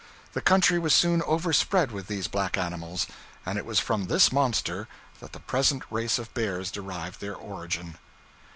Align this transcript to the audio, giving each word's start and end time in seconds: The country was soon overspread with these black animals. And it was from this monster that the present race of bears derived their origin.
The 0.33 0.41
country 0.41 0.79
was 0.79 0.95
soon 0.95 1.21
overspread 1.27 1.91
with 1.91 2.07
these 2.07 2.27
black 2.27 2.57
animals. 2.57 3.05
And 3.45 3.59
it 3.59 3.67
was 3.67 3.79
from 3.79 4.05
this 4.05 4.31
monster 4.31 4.87
that 5.19 5.31
the 5.31 5.39
present 5.39 5.83
race 5.91 6.17
of 6.17 6.33
bears 6.33 6.71
derived 6.71 7.21
their 7.21 7.35
origin. 7.35 7.99